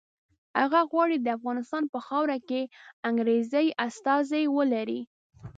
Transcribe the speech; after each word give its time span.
هغه 0.59 0.79
غواړي 0.91 1.17
د 1.21 1.27
افغانستان 1.37 1.83
په 1.93 1.99
خاوره 2.07 2.37
کې 2.49 2.61
انګریزي 3.09 3.67
استازي 3.87 4.43
ولري. 4.57 5.01